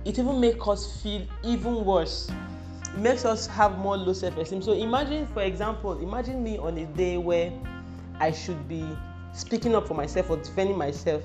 it 0.05 0.19
even 0.19 0.39
makes 0.39 0.67
us 0.67 1.01
feel 1.01 1.25
even 1.43 1.85
worse. 1.85 2.29
It 2.93 2.99
makes 2.99 3.25
us 3.25 3.47
have 3.47 3.77
more 3.77 3.97
low 3.97 4.13
self 4.13 4.37
esteem. 4.37 4.61
So, 4.61 4.73
imagine, 4.73 5.27
for 5.27 5.41
example, 5.41 5.99
imagine 5.99 6.43
me 6.43 6.57
on 6.57 6.77
a 6.77 6.85
day 6.85 7.17
where 7.17 7.51
I 8.19 8.31
should 8.31 8.67
be 8.67 8.85
speaking 9.33 9.75
up 9.75 9.87
for 9.87 9.93
myself 9.93 10.29
or 10.29 10.37
defending 10.37 10.77
myself. 10.77 11.23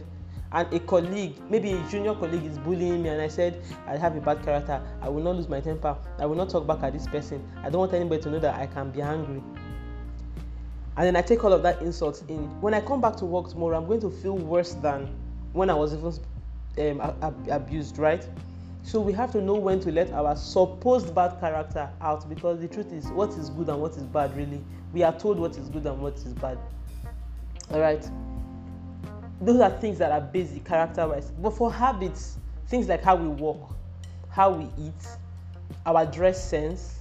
and 0.53 0.73
a 0.73 0.81
colleague, 0.81 1.35
maybe 1.51 1.73
a 1.73 1.89
junior 1.91 2.15
colleague, 2.15 2.45
is 2.45 2.59
bullying 2.59 3.03
me, 3.03 3.11
and 3.11 3.21
I 3.21 3.29
said 3.29 3.63
I 3.87 3.97
have 3.97 4.17
a 4.17 4.21
bad 4.21 4.43
character, 4.43 4.81
I 5.03 5.09
will 5.09 5.23
not 5.23 5.37
lose 5.37 5.49
my 5.49 5.61
temper, 5.61 5.97
I 6.19 6.27
will 6.27 6.37
not 6.37 6.49
talk 6.49 6.67
back 6.67 6.83
at 6.83 6.93
this 6.93 7.07
person. 7.07 7.47
I 7.63 7.71
don't 7.71 7.81
want 7.81 7.93
anybody 7.93 8.23
to 8.23 8.31
know 8.31 8.39
that 8.39 8.55
I 8.55 8.67
can 8.67 8.91
be 8.91 9.03
angry. 9.03 9.43
And 10.97 11.07
then 11.07 11.17
I 11.17 11.23
take 11.23 11.45
all 11.45 11.53
of 11.53 11.63
that 11.63 11.81
insult 11.83 12.25
in. 12.29 12.61
When 12.61 12.75
I 12.75 12.81
come 12.81 13.01
back 13.01 13.17
to 13.17 13.25
work 13.25 13.49
tomorrow, 13.49 13.77
I'm 13.77 13.87
going 13.87 14.01
to 14.01 14.11
feel 14.11 14.37
worse 14.37 14.73
than 14.75 15.15
when 15.53 15.71
I 15.71 15.75
was 15.75 15.95
even 15.95 17.01
um, 17.01 17.45
abused, 17.51 17.99
right? 17.99 18.27
So 18.89 19.01
we 19.01 19.13
have 19.13 19.31
to 19.33 19.43
know 19.43 19.55
when 19.55 19.81
to 19.81 19.93
let 19.93 20.13
our 20.13 20.35
supposed 20.35 21.15
bad 21.15 21.39
character 21.41 21.91
out 22.01 22.29
because 22.29 22.61
the 22.61 22.69
truth 22.69 22.93
is, 22.93 23.09
what 23.09 23.31
is 23.31 23.51
good 23.51 23.69
and 23.69 23.81
what 23.81 23.93
is 23.93 24.03
bad, 24.03 24.35
really. 24.37 24.65
We 24.93 25.03
are 25.03 25.17
told 25.17 25.39
what 25.39 25.57
is 25.59 25.69
good 25.69 25.87
and 25.87 26.01
what 26.01 26.17
is 26.17 26.33
bad. 26.35 26.59
All 27.71 27.81
right 27.81 28.09
those 29.41 29.61
are 29.61 29.71
things 29.71 29.99
that 29.99 30.11
are 30.11 30.21
basic 30.21 30.65
character 30.65 31.07
wise. 31.07 31.31
But 31.31 31.51
for 31.51 31.73
habits, 31.73 32.39
things 32.67 32.89
like 32.89 33.03
how 33.03 33.17
we 33.17 33.29
walk, 33.29 33.75
how 34.31 34.51
we 34.51 34.65
eat, 34.79 35.07
our 35.87 36.07
dress 36.07 36.49
sense, 36.49 36.99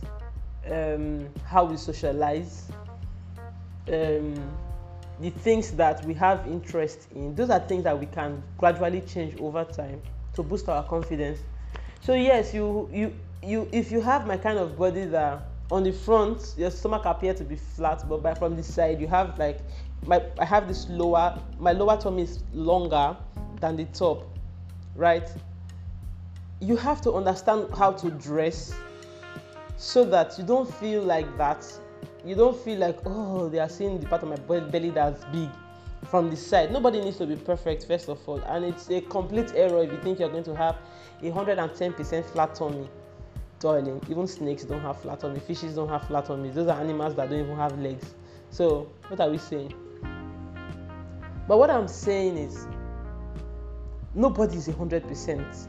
um, 0.70 1.30
how 1.46 1.66
we 1.66 1.78
socialize, 1.78 2.70
um, 3.88 4.36
the 5.20 5.32
things 5.32 5.72
that 5.72 6.04
we 6.06 6.14
have 6.14 6.46
interest 6.48 7.08
in, 7.16 7.34
those 7.34 7.50
are 7.50 7.60
things 7.60 7.84
that 7.86 8.00
we 8.00 8.06
can 8.06 8.44
gradually 8.58 9.02
change 9.02 9.36
over 9.40 9.64
time 9.64 10.02
to 10.34 10.44
boost 10.44 10.70
our 10.70 10.84
confidence. 10.84 11.40
So 12.02 12.14
yes, 12.14 12.54
you 12.54 12.90
you 12.92 13.14
you 13.44 13.68
if 13.72 13.92
you 13.92 14.02
have 14.02 14.28
my 14.28 14.38
kind 14.38 14.58
of 14.58 14.78
body 14.78 15.06
that 15.06 15.48
on 15.70 15.84
the 15.84 15.92
front 15.92 16.54
your 16.58 16.72
stomach 16.72 17.04
appear 17.06 17.34
to 17.34 17.44
be 17.44 17.56
flat, 17.56 18.08
but 18.08 18.24
by 18.24 18.34
from 18.34 18.56
the 18.56 18.64
side 18.64 19.02
you 19.02 19.08
have 19.08 19.38
like 19.38 19.60
my 20.06 20.22
I 20.40 20.46
have 20.46 20.68
this 20.68 20.90
lower 20.90 21.40
my 21.60 21.74
lower 21.74 21.98
tummy 21.98 22.24
is 22.24 22.44
longer 22.54 23.16
than 23.60 23.76
the 23.76 23.86
top, 23.86 24.24
right? 24.96 25.30
You 26.60 26.76
have 26.78 27.02
to 27.02 27.14
understand 27.14 27.68
how 27.76 27.92
to 27.94 28.10
dress 28.12 28.74
so 29.76 30.04
that 30.06 30.38
you 30.38 30.44
don't 30.44 30.72
feel 30.76 31.04
like 31.04 31.38
that. 31.38 31.66
You 32.24 32.36
don't 32.36 32.58
feel 32.58 32.80
like 32.80 33.00
oh 33.06 33.50
they 33.50 33.60
are 33.60 33.70
seeing 33.70 34.00
the 34.00 34.08
part 34.08 34.24
of 34.24 34.30
my 34.30 34.60
belly 34.60 34.90
that's 34.90 35.24
big 35.26 35.50
from 36.06 36.30
the 36.30 36.36
side. 36.36 36.72
Nobody 36.72 37.02
needs 37.02 37.18
to 37.18 37.26
be 37.26 37.36
perfect 37.36 37.86
first 37.86 38.10
of 38.10 38.20
all, 38.28 38.40
and 38.42 38.66
it's 38.66 38.90
a 38.90 39.02
complete 39.02 39.52
error 39.56 39.84
if 39.84 39.92
you 39.92 40.00
think 40.00 40.20
you're 40.20 40.30
going 40.30 40.44
to 40.44 40.56
have 40.56 40.78
a 41.22 41.30
hundred 41.30 41.60
and 41.60 41.74
ten 41.74 41.94
percent 41.94 42.26
flat 42.26 42.56
tummy. 42.56 42.88
Darling, 43.60 44.00
even 44.10 44.28
snakes 44.28 44.64
don't 44.64 44.82
have 44.82 45.02
flat 45.02 45.20
tummy, 45.20 45.40
fishes 45.40 45.74
don't 45.76 45.90
have 45.90 46.06
flat 46.08 46.26
tummies. 46.26 46.54
Those 46.54 46.68
are 46.68 46.80
animals 46.80 47.16
that 47.16 47.30
don't 47.30 47.40
even 47.40 47.56
have 47.56 47.78
legs. 47.80 48.14
So 48.52 48.90
what 49.08 49.20
are 49.20 49.30
we 49.30 49.40
saying? 49.40 49.74
But 51.48 51.58
what 51.58 51.72
I'm 51.72 51.88
saying 51.88 52.38
is, 52.38 52.68
nobody 54.14 54.58
is 54.58 54.68
100%. 54.68 55.68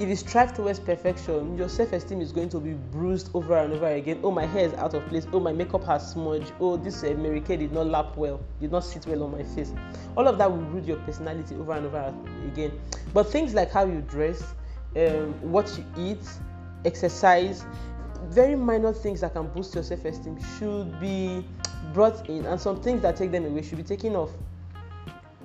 If 0.00 0.08
you 0.08 0.14
strive 0.14 0.54
towards 0.54 0.78
perfection, 0.78 1.58
your 1.58 1.68
self 1.68 1.92
esteem 1.92 2.20
is 2.20 2.30
going 2.30 2.50
to 2.50 2.60
be 2.60 2.74
bruised 2.74 3.30
over 3.34 3.56
and 3.56 3.72
over 3.72 3.88
again. 3.88 4.20
Oh, 4.22 4.30
my 4.30 4.46
hair 4.46 4.66
is 4.66 4.74
out 4.74 4.94
of 4.94 5.04
place. 5.08 5.26
Oh, 5.32 5.40
my 5.40 5.52
makeup 5.52 5.82
has 5.84 6.12
smudged. 6.12 6.52
Oh, 6.60 6.76
this 6.76 7.02
uh, 7.02 7.16
Mary 7.18 7.40
Kay 7.40 7.56
did 7.56 7.72
not 7.72 7.88
lap 7.88 8.16
well, 8.16 8.40
did 8.60 8.70
not 8.70 8.84
sit 8.84 9.06
well 9.08 9.24
on 9.24 9.32
my 9.32 9.42
face. 9.42 9.72
All 10.16 10.28
of 10.28 10.38
that 10.38 10.48
will 10.48 10.58
ruin 10.58 10.84
your 10.84 10.98
personality 10.98 11.56
over 11.56 11.72
and 11.72 11.86
over 11.86 12.14
again. 12.46 12.80
But 13.12 13.24
things 13.24 13.54
like 13.54 13.72
how 13.72 13.86
you 13.86 14.00
dress, 14.02 14.40
um, 14.94 15.34
what 15.42 15.76
you 15.76 15.84
eat, 15.98 16.24
exercise, 16.84 17.64
very 18.28 18.54
minor 18.54 18.92
things 18.92 19.22
that 19.22 19.32
can 19.32 19.48
boost 19.48 19.74
your 19.74 19.82
self 19.82 20.04
esteem 20.04 20.38
should 20.60 21.00
be 21.00 21.44
brought 21.92 22.28
in, 22.28 22.46
and 22.46 22.60
some 22.60 22.80
things 22.80 23.02
that 23.02 23.16
take 23.16 23.32
them 23.32 23.46
away 23.46 23.62
should 23.62 23.78
be 23.78 23.84
taken 23.84 24.14
off. 24.14 24.30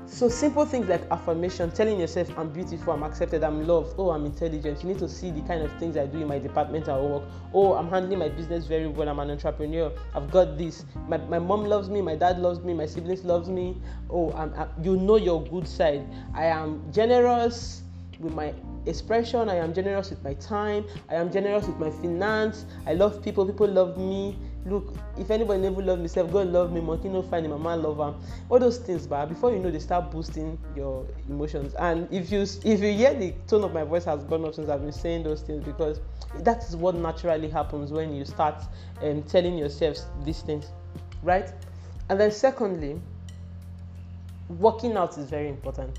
So 0.06 0.28
simple 0.30 0.66
things 0.66 0.88
like 0.88 1.10
affirmation, 1.12 1.72
telling 1.72 2.00
yourself 2.00 2.30
I'm 2.38 2.50
beautiful, 2.50 2.94
I'm 2.94 3.04
accepted, 3.04 3.44
I'm 3.44 3.66
loved, 3.66 3.96
oh 3.98 4.12
I'm 4.12 4.26
intelligent. 4.26 4.84
You 4.84 4.90
need 4.90 5.00
to 5.00 5.10
see 5.10 5.32
the 5.32 5.42
kind 5.42 5.62
of 5.64 5.72
things 5.80 5.98
I 5.98 6.06
do 6.06 6.20
in 6.22 6.28
my 6.28 6.40
department 6.40 6.88
at 6.88 7.02
work. 7.02 7.24
Oh, 7.54 7.74
I'm 7.74 7.90
handling 7.90 8.20
my 8.20 8.30
business 8.30 8.66
very 8.66 8.88
well, 8.88 9.08
I'm 9.08 9.20
an 9.20 9.32
entrepreneur, 9.32 9.92
I've 10.14 10.30
got 10.30 10.58
this. 10.58 10.86
My, 11.08 11.18
my 11.18 11.40
mom 11.40 11.66
loves 11.66 11.90
me, 11.90 12.02
my 12.02 12.16
dad 12.16 12.40
loves 12.40 12.60
me, 12.60 12.74
my 12.74 12.86
siblings 12.86 13.24
loves 13.24 13.50
me. 13.50 13.82
Oh, 14.10 14.32
I'm, 14.34 14.54
I, 14.56 14.68
you 14.84 14.98
know 14.98 15.16
your 15.16 15.44
good 15.46 15.68
side. 15.68 16.06
I 16.36 16.46
am 16.46 16.84
generous 16.92 17.84
with 18.20 18.34
my 18.34 18.54
expression, 18.86 19.50
I 19.50 19.56
am 19.56 19.74
generous 19.74 20.10
with 20.10 20.24
my 20.24 20.34
time, 20.36 20.86
I 21.10 21.16
am 21.16 21.32
generous 21.32 21.66
with 21.66 21.78
my 21.78 21.90
finance, 21.90 22.66
I 22.86 22.94
love 22.94 23.24
people, 23.24 23.46
people 23.46 23.68
love 23.68 23.98
me 23.98 24.38
look 24.66 24.94
if 25.18 25.30
anybody 25.30 25.62
never 25.62 25.82
love 25.82 26.00
me 26.00 26.08
sef 26.08 26.32
god 26.32 26.48
love 26.48 26.72
me 26.72 26.80
monkey 26.80 27.10
no 27.10 27.22
find 27.22 27.46
him 27.46 27.52
mama 27.52 27.76
love 27.76 28.00
am. 28.00 28.16
All 28.50 28.60
those 28.60 28.78
things 28.78 29.06
ba 29.08 29.26
before 29.28 29.52
you 29.52 29.60
know 29.60 29.70
they 29.70 29.80
start 29.80 30.10
boosting 30.12 30.58
your 30.76 31.06
emotions. 31.30 31.74
And 31.76 32.08
if 32.12 32.32
you 32.32 32.42
if 32.42 32.66
you 32.82 32.94
hear 32.94 33.14
the 33.14 33.34
tone 33.48 33.64
of 33.64 33.74
my 33.74 33.84
voice 33.84 34.06
has 34.06 34.24
gone 34.24 34.46
up 34.46 34.56
since 34.56 34.70
i've 34.70 34.82
been 34.82 34.92
saying 34.92 35.24
those 35.24 35.42
things 35.42 35.64
because 35.64 36.00
that 36.40 36.64
is 36.64 36.76
what 36.76 36.96
naturally 36.96 37.50
happens 37.50 37.92
when 37.92 38.16
you 38.16 38.26
start 38.26 38.56
um, 39.02 39.22
telling 39.24 39.58
yourself 39.58 39.98
these 40.24 40.42
things 40.42 40.68
right? 41.24 41.52
And 42.10 42.20
then 42.20 42.32
secondly 42.32 43.00
working 44.50 44.98
out 44.98 45.18
is 45.18 45.30
very 45.30 45.48
important. 45.48 45.98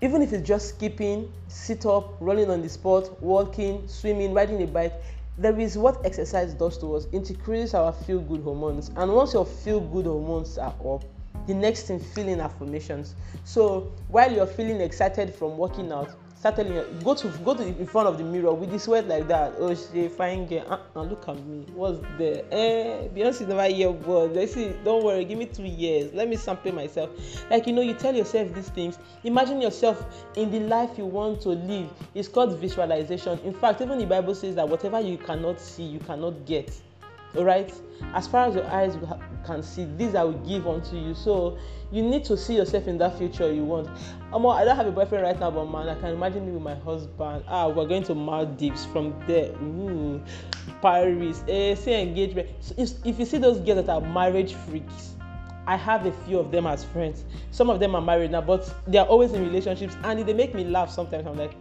Even 0.00 0.20
if 0.20 0.32
it's 0.32 0.46
just 0.46 0.70
skipping 0.70 1.32
sit 1.46 1.86
up 1.86 2.16
running 2.20 2.50
on 2.50 2.60
the 2.60 2.68
spot 2.68 3.22
walking 3.22 3.86
swimming 3.86 4.34
riding 4.34 4.60
a 4.62 4.66
bike 4.66 4.94
there 5.38 5.58
is 5.58 5.78
what 5.78 6.04
exercise 6.04 6.54
does 6.54 6.78
to 6.78 6.94
us. 6.94 7.06
It 7.12 7.30
increases 7.30 7.74
our 7.74 7.92
feel 7.92 8.20
good 8.20 8.42
hormones. 8.42 8.90
And 8.96 9.12
once 9.12 9.32
your 9.32 9.46
feel 9.46 9.80
good 9.80 10.06
hormones 10.06 10.58
are 10.58 10.74
up 10.84 11.04
the 11.46 11.54
next 11.54 11.82
thing 11.84 11.98
feeling 11.98 12.40
affirmations. 12.40 13.14
So 13.44 13.92
while 14.08 14.32
you're 14.32 14.46
feeling 14.46 14.80
excited 14.80 15.34
from 15.34 15.56
working 15.56 15.92
out 15.92 16.10
start 16.42 16.56
telling 16.56 16.74
you 16.74 16.84
go 17.04 17.14
to 17.14 17.28
go 17.44 17.54
to 17.54 17.64
in 17.64 17.86
front 17.86 18.08
of 18.08 18.18
the 18.18 18.24
mirror 18.24 18.52
with 18.52 18.68
the 18.72 18.76
sweat 18.76 19.06
like 19.06 19.28
that. 19.28 19.54
Oh 19.58 19.76
she 19.76 20.08
fine 20.08 20.44
girl. 20.46 20.66
Uh-uh, 20.68 21.02
look 21.04 21.28
at 21.28 21.36
me. 21.46 21.64
What's 21.72 22.00
there? 22.18 22.42
Eh 22.50 23.06
beyonce 23.14 23.46
never 23.46 23.72
hear 23.72 23.92
word. 23.92 24.32
Let's 24.34 24.54
see 24.54 24.72
don't 24.82 25.04
worry 25.04 25.24
give 25.24 25.38
me 25.38 25.46
two 25.46 25.62
years. 25.62 26.12
Let 26.12 26.28
me 26.28 26.34
sample 26.34 26.72
myself. 26.72 27.10
Like 27.48 27.68
you 27.68 27.72
know 27.72 27.80
you 27.80 27.94
tell 27.94 28.12
yourself 28.12 28.52
these 28.54 28.70
things. 28.70 28.98
Imagine 29.22 29.60
yourself 29.60 30.04
in 30.34 30.50
the 30.50 30.58
life 30.58 30.98
you 30.98 31.06
want 31.06 31.42
to 31.42 31.50
live. 31.50 31.88
It's 32.12 32.26
called 32.26 32.58
visualization. 32.58 33.38
In 33.44 33.54
fact 33.54 33.80
even 33.80 33.96
the 34.00 34.06
bible 34.06 34.34
says 34.34 34.56
that 34.56 34.68
whatever 34.68 35.00
you 35.00 35.18
cannot 35.18 35.60
see 35.60 35.84
you 35.84 36.00
cannot 36.00 36.44
get 36.44 36.72
all 37.36 37.44
right? 37.44 37.72
As 38.14 38.26
far 38.26 38.46
as 38.46 38.54
your 38.54 38.66
eyes 38.66 38.96
can 39.44 39.62
see 39.62 39.86
these 39.96 40.14
i 40.14 40.22
will 40.22 40.38
give 40.46 40.66
unto 40.66 40.96
you. 40.96 41.14
So 41.14 41.58
you 41.90 42.02
need 42.02 42.24
to 42.26 42.36
see 42.36 42.56
yourself 42.56 42.86
in 42.86 42.98
that 42.98 43.18
future 43.18 43.52
you 43.52 43.64
want. 43.64 43.88
Um, 44.32 44.46
i 44.46 44.64
don't 44.64 44.76
have 44.76 44.86
a 44.86 44.92
boyfriend 44.92 45.24
right 45.24 45.38
now 45.38 45.50
but 45.50 45.66
man 45.66 45.88
i 45.88 45.94
can 45.94 46.10
imagine 46.10 46.46
me 46.46 46.52
with 46.52 46.62
my 46.62 46.74
husband. 46.74 47.44
Ah 47.48 47.68
we're 47.68 47.86
going 47.86 48.04
to 48.04 48.14
maldives 48.14 48.84
from 48.86 49.14
there. 49.26 49.52
Ooh 49.62 50.22
paris. 50.80 51.42
Eh 51.48 51.74
say 51.74 52.02
engagement. 52.02 52.48
So 52.60 52.74
if, 52.78 52.90
if 53.04 53.18
you 53.18 53.24
see 53.24 53.38
those 53.38 53.58
girls 53.60 53.86
that 53.86 53.88
are 53.88 54.00
marriage 54.00 54.54
freaks 54.54 55.14
I 55.66 55.76
have 55.76 56.06
a 56.06 56.12
few 56.12 56.38
of 56.38 56.50
them 56.50 56.66
as 56.66 56.84
friends. 56.84 57.24
Some 57.52 57.70
of 57.70 57.78
them 57.78 57.94
are 57.94 58.02
married 58.02 58.32
now, 58.32 58.40
but 58.40 58.74
they 58.86 58.98
are 58.98 59.06
always 59.06 59.32
in 59.32 59.44
relationships, 59.44 59.96
and 60.02 60.18
they 60.26 60.32
make 60.32 60.54
me 60.54 60.64
laugh 60.64 60.90
sometimes. 60.90 61.24
I'm 61.26 61.38
like, 61.38 61.54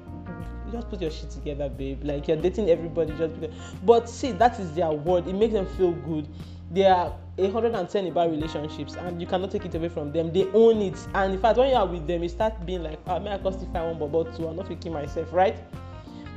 just 0.71 0.89
put 0.89 1.01
your 1.01 1.11
shit 1.11 1.29
together, 1.29 1.69
babe. 1.69 2.03
Like 2.03 2.27
you're 2.27 2.37
dating 2.37 2.69
everybody 2.69 3.13
just 3.17 3.39
because. 3.39 3.55
But 3.83 4.09
see, 4.09 4.31
that 4.33 4.59
is 4.59 4.73
their 4.73 4.91
word. 4.91 5.27
It 5.27 5.33
makes 5.33 5.53
them 5.53 5.65
feel 5.77 5.91
good. 5.91 6.27
They 6.71 6.85
are 6.85 7.13
110 7.35 8.07
about 8.07 8.31
relationships, 8.31 8.95
and 8.95 9.19
you 9.19 9.27
cannot 9.27 9.51
take 9.51 9.65
it 9.65 9.75
away 9.75 9.89
from 9.89 10.11
them. 10.11 10.31
They 10.31 10.45
own 10.51 10.81
it, 10.81 10.97
and 11.13 11.33
in 11.33 11.39
fact, 11.39 11.57
when 11.57 11.69
you 11.69 11.75
are 11.75 11.85
with 11.85 12.07
them, 12.07 12.23
you 12.23 12.29
start 12.29 12.65
being 12.65 12.83
like, 12.83 12.99
"Ah, 13.07 13.15
oh, 13.15 13.19
may 13.19 13.31
I 13.31 13.37
justify 13.37 13.85
one 13.85 13.99
bubble 13.99 14.25
two? 14.25 14.47
I'm 14.47 14.55
not 14.55 14.67
faking 14.67 14.93
myself, 14.93 15.31
right?" 15.33 15.55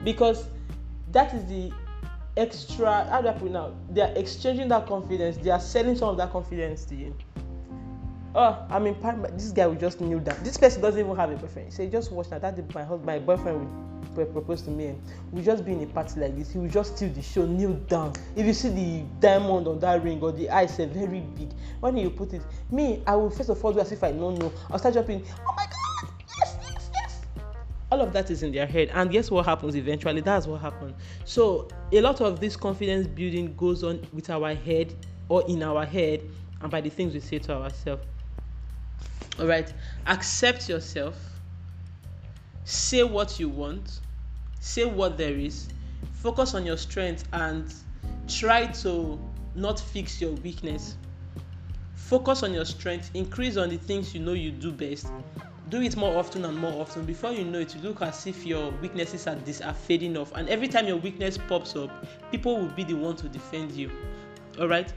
Because 0.03 0.49
that 1.13 1.33
is 1.35 1.45
the 1.47 1.73
extra. 2.37 3.05
How 3.05 3.23
do 3.23 3.29
I 3.29 3.33
put 3.33 3.47
it 3.47 3.53
now? 3.53 3.73
They 3.91 4.01
are 4.01 4.13
exchanging 4.17 4.69
that 4.69 4.87
confidence. 4.87 5.37
They 5.37 5.51
are 5.51 5.61
selling 5.61 5.97
some 5.97 6.09
of 6.09 6.17
that 6.17 6.33
confidence 6.33 6.85
to 6.87 6.97
you 6.97 7.15
oh, 8.35 8.67
I'm 8.71 8.87
in 8.87 8.95
part. 8.95 9.23
This 9.37 9.53
guy 9.53 9.67
will 9.67 9.75
just 9.75 10.01
kneel 10.01 10.19
down. 10.21 10.37
This 10.43 10.57
person 10.57 10.83
doesn't 10.83 11.01
even 11.01 11.17
have 11.17 11.31
a 11.31 11.37
boyfriend. 11.37 11.73
Say, 11.73 11.89
just 11.89 12.13
watch 12.13 12.31
now. 12.31 12.39
That 12.39 12.75
my 12.75 12.83
husband, 12.83 13.07
my 13.07 13.19
boyfriend 13.19 13.69
would 14.17 14.33
propose 14.33 14.63
to 14.63 14.71
me. 14.71 14.95
We 15.33 15.43
just 15.43 15.65
be 15.65 15.73
in 15.73 15.83
a 15.83 15.87
party 15.87 16.21
like 16.21 16.37
this. 16.37 16.53
He 16.53 16.59
will 16.59 16.69
just 16.69 16.97
steal 16.97 17.11
the 17.11 17.23
show, 17.23 17.47
kneel 17.47 17.75
down. 17.75 18.13
If 18.37 18.47
you 18.47 18.53
see 18.53 18.69
the 18.69 19.05
diamond 19.21 19.67
on 19.67 19.81
that 19.81 20.03
ring 20.03 20.21
or 20.21 20.33
the 20.33 20.51
eyes 20.51 20.79
are 20.79 20.87
very 20.87 21.21
big, 21.21 21.51
when 21.81 21.97
you 21.97 22.11
put 22.11 22.33
it, 22.33 22.43
me, 22.71 23.03
I 23.07 23.17
will 23.17 23.31
first 23.31 23.51
of 23.51 23.65
all 23.65 23.73
do 23.73 23.81
as 23.81 23.93
if 23.93 24.03
I 24.05 24.13
don't 24.13 24.39
know. 24.39 24.53
I'll 24.71 24.79
start 24.79 24.95
jumping. 24.95 25.25
Oh 25.47 25.55
my 25.57 25.65
God! 25.65 26.13
Yes, 26.39 26.57
yes, 26.63 26.91
yes. 26.95 27.21
All 27.91 28.01
of 28.01 28.13
that 28.13 28.31
is 28.31 28.43
in 28.43 28.53
their 28.53 28.67
head, 28.67 28.91
and 28.95 29.11
guess 29.11 29.31
what 29.31 29.47
happens 29.47 29.75
eventually? 29.75 30.21
That's 30.21 30.47
what 30.47 30.61
happens. 30.61 30.95
So 31.25 31.69
a 31.93 32.01
lot 32.01 32.21
of 32.21 32.41
this 32.41 32.57
confidence 32.57 33.07
building 33.07 33.55
goes 33.57 33.83
on 33.83 34.07
with 34.13 34.31
our 34.31 34.55
head 34.55 34.95
or 35.29 35.45
in 35.49 35.63
our 35.63 35.85
head, 35.85 36.23
and 36.61 36.71
by 36.71 36.81
the 36.81 36.91
things 36.91 37.15
we 37.15 37.21
say 37.21 37.39
to 37.41 37.53
ourselves. 37.53 38.07
All 39.39 39.47
right, 39.47 39.73
accept 40.07 40.69
yourself, 40.69 41.17
say 42.65 43.03
what 43.03 43.41
you 43.41 43.49
want, 43.49 44.01
say 44.61 44.85
what 44.85 45.19
there 45.19 45.37
is, 45.37 45.69
focus 46.13 46.55
on 46.55 46.65
your 46.65 46.77
strength, 46.77 47.27
and 47.33 47.73
try 48.29 48.67
to 48.67 49.19
not 49.55 49.81
fix 49.81 50.21
your 50.21 50.33
weakness. 50.33 50.97
Focus 51.97 52.43
on 52.43 52.55
your 52.55 52.65
strength, 52.65 53.11
increase 53.15 53.57
on 53.57 53.71
the 53.71 53.79
things 53.79 54.15
you 54.15 54.21
know 54.21 54.35
you 54.35 54.51
do 54.51 54.71
best, 54.71 55.09
do 55.69 55.81
it 55.81 55.97
more 55.97 56.17
often 56.17 56.45
and 56.45 56.57
more 56.57 56.81
often. 56.81 57.05
Before 57.05 57.33
you 57.33 57.45
know 57.45 57.59
it 57.59 57.75
you 57.75 57.81
look 57.81 58.03
as 58.03 58.27
if 58.27 58.47
your 58.47 58.71
weaknesses 58.83 59.27
are 59.27 59.35
this 59.37 59.61
are 59.61 59.75
fading 59.75 60.17
off. 60.17 60.33
And 60.35 60.49
every 60.49 60.69
time 60.69 60.87
your 60.87 60.99
weakness 60.99 61.39
pops 61.49 61.75
up 61.75 61.91
people 62.31 62.59
will 62.59 62.69
be 62.69 62.85
the 62.85 62.95
one 62.95 63.17
to 63.17 63.29
defend 63.29 63.73
you. 63.73 63.91
All 64.61 64.69
right? 64.69 64.93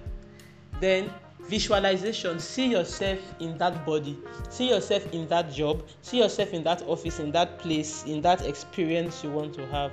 Then 0.79 1.09
visualization 1.47 2.39
see 2.39 2.67
yourself 2.67 3.19
in 3.39 3.57
that 3.57 3.85
body 3.85 4.17
see 4.49 4.69
yourself 4.69 5.11
in 5.13 5.27
that 5.27 5.51
job 5.51 5.81
see 6.01 6.19
yourself 6.19 6.53
in 6.53 6.63
that 6.63 6.81
office 6.83 7.19
in 7.19 7.31
that 7.31 7.57
place 7.59 8.03
in 8.05 8.21
that 8.21 8.45
experience 8.45 9.23
you 9.23 9.31
want 9.31 9.53
to 9.53 9.65
have. 9.67 9.91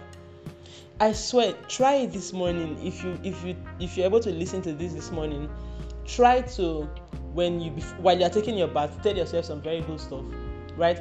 I 1.00 1.12
swear 1.12 1.54
try 1.68 2.06
this 2.06 2.32
morning. 2.32 2.78
If 2.87 3.02
you 3.02 3.18
if 3.25 3.44
you 3.44 3.56
if 3.80 3.96
you're 3.96 4.06
able 4.06 4.20
to 4.20 4.30
listen 4.30 4.62
to 4.62 4.73
this 4.73 4.92
this 4.92 5.11
morning 5.11 5.50
try 6.06 6.42
to 6.42 6.88
when 7.32 7.61
you 7.61 7.70
while 7.99 8.18
you're 8.18 8.30
taking 8.30 8.56
your 8.56 8.68
bath 8.68 9.02
tell 9.02 9.16
yourself 9.16 9.44
some 9.46 9.61
very 9.61 9.80
good 9.80 10.00
stuff 10.00 10.25
right? 10.76 11.00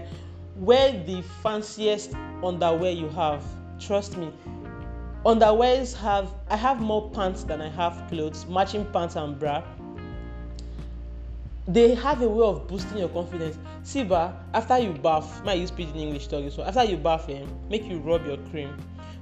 Wear 0.56 0.92
the 1.06 1.24
fanciest 1.42 2.14
underwear 2.44 2.92
you 2.92 3.10
have. 3.10 3.44
Trust 3.80 4.18
me. 4.18 4.32
Underwears 5.26 5.96
have 5.96 6.34
i 6.50 6.58
have 6.58 6.82
more 6.82 7.10
pants 7.12 7.46
than 7.46 7.62
i 7.62 7.70
have 7.70 8.10
clothes 8.10 8.46
matching 8.48 8.86
pants 8.92 9.16
and 9.16 9.40
bra 9.40 9.64
they 11.68 11.96
have 11.96 12.22
a 12.22 12.28
way 12.28 12.46
of 12.46 12.68
boosting 12.68 12.98
your 12.98 13.10
confidence. 13.10 13.58
See 13.84 14.04
ba 14.04 14.36
after 14.54 14.78
you 14.80 14.92
baff 14.94 15.44
may 15.46 15.58
use 15.58 15.72
pidgin 15.72 15.96
english 15.96 16.28
talk 16.28 16.52
so 16.52 16.64
after 16.64 16.84
you 16.84 16.98
baff 16.98 17.30
eh, 17.30 17.46
make 17.70 17.86
you 17.86 18.00
rub 18.00 18.26
your 18.26 18.38
cream. 18.52 18.76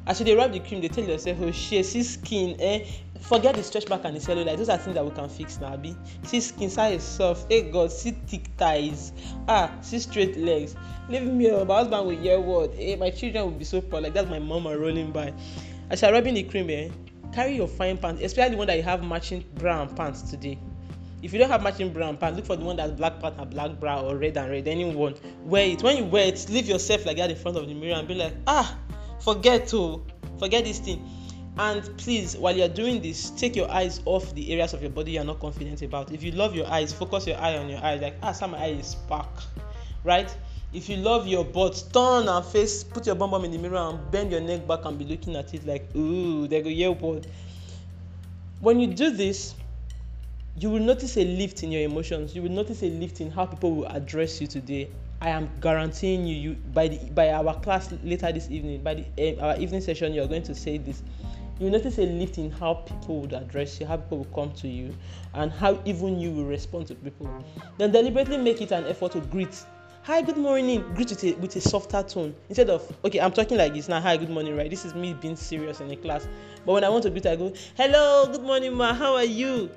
As 0.07 0.19
you 0.19 0.25
dey 0.25 0.35
rub 0.35 0.51
the 0.51 0.59
cream 0.59 0.81
dey 0.81 0.87
tell 0.87 1.03
yourself 1.03 1.37
oh 1.41 1.51
shey 1.51 1.83
see 1.83 2.03
skin 2.03 2.59
eh? 2.59 2.85
Forget 3.19 3.55
the 3.55 3.61
stretch 3.61 3.87
mark 3.87 4.01
and 4.05 4.15
the 4.15 4.19
cellulite. 4.19 4.57
Those 4.57 4.69
are 4.69 4.77
things 4.77 4.95
that 4.95 5.05
we 5.05 5.11
can 5.11 5.29
fix 5.29 5.59
na 5.59 5.73
abi? 5.73 5.95
See 6.23 6.41
skin 6.41 6.71
size 6.71 7.03
soft. 7.03 7.51
Hey 7.51 7.69
god 7.69 7.91
see 7.91 8.11
thick 8.11 8.47
thighs. 8.57 9.13
Ah 9.47 9.71
see 9.81 9.99
straight 9.99 10.35
legs. 10.37 10.75
Leave 11.09 11.23
me 11.23 11.49
alone 11.49 11.67
my 11.67 11.75
husband 11.75 12.03
go 12.03 12.09
hear 12.09 12.39
word. 12.39 12.71
Eh 12.79 12.95
my 12.95 13.11
children 13.11 13.45
will 13.45 13.51
be 13.51 13.65
so 13.65 13.81
proud 13.81 14.03
like 14.03 14.13
that's 14.15 14.29
my 14.29 14.39
mama 14.39 14.75
rolling 14.75 15.11
by. 15.11 15.31
As 15.91 16.01
you 16.01 16.07
are 16.07 16.13
rubbing 16.13 16.33
the 16.33 16.43
cream 16.43 16.69
eh 16.71 16.89
carry 17.31 17.55
your 17.55 17.67
fine 17.67 17.97
pants 17.97 18.21
especially 18.21 18.51
the 18.51 18.57
one 18.57 18.67
that 18.67 18.75
you 18.75 18.83
have 18.83 19.03
matching 19.05 19.41
bra 19.55 19.83
and 19.83 19.95
pants 19.95 20.21
today 20.23 20.59
if 21.21 21.33
you 21.33 21.39
don't 21.39 21.49
have 21.49 21.61
matching 21.61 21.93
bra 21.93 22.09
and 22.09 22.19
pants 22.19 22.37
look 22.37 22.45
for 22.45 22.55
the 22.55 22.63
one 22.63 22.75
that's 22.75 22.91
black 22.93 23.19
pant 23.19 23.35
and 23.37 23.49
black 23.49 23.79
bra 23.79 24.01
or 24.01 24.17
red 24.17 24.37
and 24.37 24.49
red 24.49 24.67
anyone 24.67 25.15
wear 25.43 25.67
it. 25.67 25.83
When 25.83 25.97
you 25.97 26.05
wear 26.05 26.27
it 26.27 26.45
leave 26.49 26.67
yourself 26.67 27.05
like 27.05 27.17
that 27.17 27.29
in 27.29 27.35
front 27.35 27.57
of 27.57 27.67
the 27.67 27.73
mirror 27.73 27.95
and 27.95 28.07
be 28.07 28.15
like 28.15 28.33
ah 28.47 28.77
forget 29.19 29.67
to 29.69 30.03
forget 30.39 30.63
this 30.63 30.79
thing. 30.79 31.07
And 31.57 31.83
please 31.97 32.37
while 32.37 32.55
you're 32.55 32.69
doing 32.69 33.01
this 33.01 33.29
take 33.31 33.55
your 33.55 33.69
eyes 33.69 34.01
off 34.05 34.33
the 34.33 34.51
areas 34.51 34.73
of 34.73 34.81
your 34.81 34.91
body 34.91 35.11
you're 35.11 35.23
not 35.23 35.39
confident 35.39 35.81
about. 35.81 36.11
If 36.11 36.23
you 36.23 36.31
love 36.31 36.55
your 36.55 36.67
eyes 36.67 36.91
focus 36.91 37.27
your 37.27 37.37
eye 37.37 37.57
on 37.57 37.69
your 37.69 37.83
eyes 37.83 38.01
like 38.01 38.15
ah 38.23 38.31
some 38.31 38.55
eye 38.55 38.67
is 38.79 38.87
spark 38.87 39.29
right? 40.03 40.35
If 40.73 40.87
you 40.87 40.97
love 40.97 41.27
your 41.27 41.43
butt 41.43 41.83
turn 41.93 42.29
and 42.29 42.45
face 42.45 42.83
put 42.83 43.05
your 43.05 43.15
bum 43.15 43.31
bum 43.31 43.45
in 43.45 43.51
the 43.51 43.57
mirror 43.57 43.77
and 43.77 44.09
bend 44.09 44.31
your 44.31 44.41
neck 44.41 44.65
back 44.67 44.85
and 44.85 44.97
be 44.97 45.05
looking 45.05 45.35
at 45.35 45.53
it 45.53 45.67
like 45.67 45.93
ooh 45.95 46.47
they 46.47 46.61
go 46.61 46.69
hear 46.69 46.91
word 46.91 47.27
when 48.61 48.79
you 48.79 48.87
do 48.87 49.11
this 49.11 49.53
you 50.57 50.69
will 50.69 50.79
notice 50.79 51.17
a 51.17 51.23
lift 51.23 51.63
in 51.63 51.71
your 51.71 51.81
emotions 51.81 52.35
you 52.35 52.41
will 52.41 52.49
notice 52.49 52.83
a 52.83 52.87
lift 52.87 53.21
in 53.21 53.31
how 53.31 53.45
people 53.45 53.75
will 53.75 53.87
address 53.87 54.41
you 54.41 54.47
today 54.47 54.89
I 55.23 55.29
am 55.29 55.51
guaranteeing 55.61 56.25
you, 56.25 56.35
you 56.35 56.55
by 56.73 56.87
the 56.87 56.97
by 57.11 57.29
our 57.29 57.53
class 57.59 57.93
later 58.03 58.31
this 58.31 58.49
evening, 58.49 58.81
by 58.81 58.95
the 58.95 59.35
um, 59.37 59.43
our 59.43 59.59
evening 59.59 59.81
session, 59.81 60.13
you 60.13 60.23
are 60.23 60.27
going 60.27 60.41
to 60.41 60.55
say 60.55 60.79
this. 60.79 61.03
You 61.59 61.65
will 61.65 61.73
notice 61.73 61.99
a 61.99 62.07
lift 62.07 62.39
in 62.39 62.49
how 62.49 62.73
people 62.73 63.21
would 63.21 63.33
address 63.33 63.79
you, 63.79 63.85
how 63.85 63.97
people 63.97 64.17
will 64.19 64.33
come 64.33 64.51
to 64.53 64.67
you, 64.67 64.95
and 65.35 65.51
how 65.51 65.79
even 65.85 66.19
you 66.19 66.31
will 66.31 66.45
respond 66.45 66.87
to 66.87 66.95
people. 66.95 67.29
Then 67.77 67.91
deliberately 67.91 68.37
make 68.37 68.63
it 68.63 68.71
an 68.71 68.85
effort 68.85 69.11
to 69.11 69.19
greet. 69.19 69.63
Hi, 70.03 70.23
good 70.23 70.37
morning. 70.37 70.81
Greet 70.95 71.11
with 71.11 71.23
a 71.23 71.33
with 71.33 71.55
a 71.55 71.61
softer 71.61 72.01
tone 72.01 72.33
instead 72.49 72.71
of 72.71 72.91
okay. 73.05 73.19
I'm 73.19 73.31
talking 73.31 73.59
like 73.59 73.75
this 73.75 73.87
now. 73.87 74.01
Hi, 74.01 74.17
good 74.17 74.31
morning. 74.31 74.57
Right? 74.57 74.71
This 74.71 74.85
is 74.85 74.95
me 74.95 75.13
being 75.13 75.35
serious 75.35 75.81
in 75.81 75.91
a 75.91 75.95
class. 75.95 76.27
But 76.65 76.73
when 76.73 76.83
I 76.83 76.89
want 76.89 77.03
to 77.03 77.11
greet, 77.11 77.27
I 77.27 77.35
go, 77.35 77.53
"Hello, 77.77 78.25
good 78.31 78.41
morning, 78.41 78.73
ma. 78.73 78.95
How 78.95 79.13
are 79.13 79.23
you?" 79.23 79.69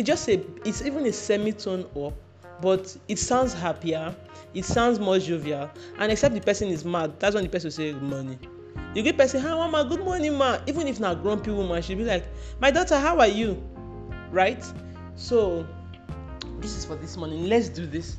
It's 0.00 0.06
just 0.06 0.28
a. 0.30 0.40
It's 0.64 0.80
even 0.80 1.04
a 1.04 1.12
semitone 1.12 1.84
up 1.94 2.14
but 2.62 2.96
it 3.06 3.18
sounds 3.18 3.52
happier 3.52 4.14
it 4.54 4.64
sounds 4.64 4.98
more 4.98 5.18
jovial 5.18 5.70
and 5.98 6.10
except 6.10 6.34
the 6.34 6.40
person 6.40 6.68
is 6.68 6.84
mad 6.84 7.18
that's 7.18 7.34
when 7.34 7.44
the 7.44 7.50
person 7.50 7.70
say 7.70 7.92
good 7.92 8.02
morning. 8.02 8.38
The 8.94 9.02
good 9.02 9.18
person 9.18 9.42
hi 9.42 9.50
mama 9.50 9.84
good 9.84 10.00
morning 10.00 10.38
ma. 10.38 10.58
Even 10.66 10.86
if 10.88 11.00
na 11.00 11.14
grumpy 11.14 11.50
woman 11.50 11.82
she 11.82 11.94
be 11.94 12.04
like 12.04 12.24
my 12.60 12.70
daughter 12.70 12.98
how 12.98 13.18
are 13.18 13.26
you? 13.26 13.62
Right? 14.30 14.64
So 15.16 15.66
this 16.60 16.76
is 16.76 16.86
for 16.86 16.96
this 16.96 17.18
morning. 17.18 17.46
Let's 17.46 17.68
do 17.68 17.86
this. 17.86 18.16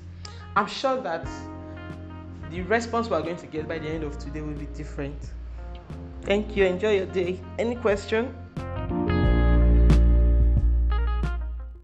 I'm 0.56 0.68
sure 0.68 1.02
that 1.02 1.28
the 2.52 2.62
response 2.62 3.10
we 3.10 3.16
are 3.16 3.22
going 3.24 3.38
to 3.38 3.48
get 3.48 3.68
by 3.68 3.80
the 3.80 3.90
end 3.90 4.04
of 4.04 4.20
today 4.20 4.42
will 4.42 4.54
be 4.54 4.68
different. 4.68 5.20
Thank 6.22 6.56
you. 6.56 6.66
Enjoy 6.66 6.96
your 6.96 7.08
day. 7.08 7.40
Any 7.58 7.76
question 7.76 8.36